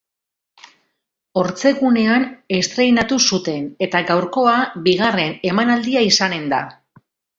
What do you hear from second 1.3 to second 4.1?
Ortzegunean estreinatu zuten eta